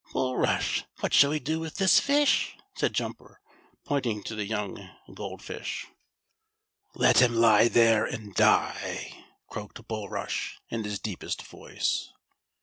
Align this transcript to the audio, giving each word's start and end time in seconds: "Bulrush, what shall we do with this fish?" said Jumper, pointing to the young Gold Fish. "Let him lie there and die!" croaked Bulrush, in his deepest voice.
"Bulrush, 0.13 0.81
what 1.01 1.13
shall 1.13 1.29
we 1.29 1.37
do 1.39 1.59
with 1.59 1.75
this 1.75 1.99
fish?" 1.99 2.55
said 2.75 2.91
Jumper, 2.95 3.39
pointing 3.85 4.23
to 4.23 4.33
the 4.33 4.47
young 4.47 4.89
Gold 5.13 5.43
Fish. 5.43 5.85
"Let 6.95 7.21
him 7.21 7.35
lie 7.35 7.67
there 7.67 8.05
and 8.05 8.33
die!" 8.33 9.25
croaked 9.47 9.87
Bulrush, 9.87 10.55
in 10.69 10.83
his 10.85 10.97
deepest 10.97 11.43
voice. 11.45 12.09